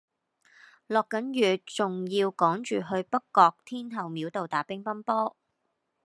[0.87, 5.37] 落緊雨仲要趕住去北角天后廟道打乒乓波